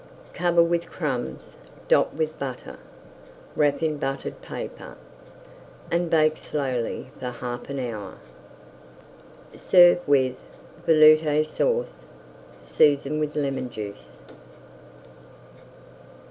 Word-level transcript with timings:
Cover 0.33 0.63
with 0.63 0.89
crumbs, 0.89 1.57
dot 1.87 2.15
with 2.15 2.39
butter, 2.39 2.79
wrap 3.55 3.83
in 3.83 3.97
buttered 3.97 4.41
paper, 4.41 4.97
and 5.91 6.09
bake 6.09 6.37
slowly 6.37 7.11
far 7.19 7.31
half 7.33 7.69
an 7.69 7.77
hour. 7.79 8.15
Serve 9.55 9.99
with 10.07 10.37
Velouté 10.87 11.45
Sauce, 11.45 11.99
seasoned 12.63 13.19
with 13.19 13.35
lemon 13.35 13.69
juice. 13.69 14.21